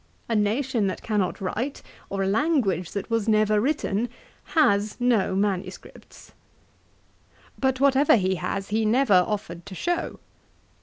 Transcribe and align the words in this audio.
A 0.27 0.35
nation 0.35 0.87
that 0.87 1.03
cannot 1.03 1.39
write, 1.39 1.83
or 2.09 2.23
a 2.23 2.27
language 2.27 2.89
that 2.93 3.11
was 3.11 3.29
never 3.29 3.61
written, 3.61 4.09
has 4.55 4.99
no 4.99 5.35
manuscripts. 5.35 6.31
'But 7.59 7.79
whatever 7.79 8.15
he 8.15 8.33
has 8.37 8.69
he 8.69 8.83
never 8.83 9.13
offered 9.13 9.63
to 9.67 9.75
show. 9.75 10.17